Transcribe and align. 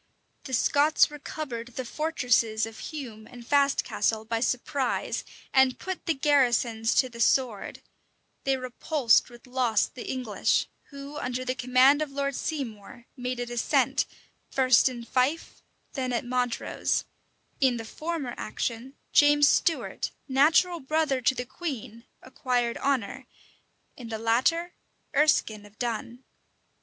The 0.45 0.53
Scots 0.55 1.11
recovered 1.11 1.75
the 1.75 1.85
fortresses 1.85 2.65
of 2.65 2.79
Hume 2.79 3.27
and 3.27 3.45
Fastcastle 3.45 4.25
by 4.27 4.39
surprise, 4.39 5.23
and 5.53 5.77
put 5.77 6.07
the 6.07 6.15
garrisons 6.15 6.95
to 6.95 7.07
the 7.07 7.19
sword: 7.19 7.83
they 8.43 8.57
repulsed 8.57 9.29
with 9.29 9.45
loss 9.45 9.85
the 9.85 10.09
English, 10.11 10.65
who, 10.85 11.17
under 11.19 11.45
the 11.45 11.53
command 11.53 12.01
of 12.01 12.09
Lord 12.09 12.33
Seymour, 12.35 13.05
made 13.15 13.39
a 13.39 13.45
descent, 13.45 14.07
first 14.49 14.89
in 14.89 15.03
Fife, 15.05 15.61
then 15.93 16.11
at 16.11 16.25
Montrose: 16.25 17.05
in 17.59 17.77
the 17.77 17.85
former 17.85 18.33
action, 18.39 18.95
James 19.13 19.47
Stuart, 19.47 20.09
natural 20.27 20.79
brother 20.79 21.21
to 21.21 21.35
the 21.35 21.45
queen, 21.45 22.05
acquired 22.23 22.77
honor; 22.79 23.27
in 23.95 24.09
the 24.09 24.17
latter, 24.17 24.73
Ereskine 25.13 25.63
of 25.63 25.77
Dun. 25.77 26.23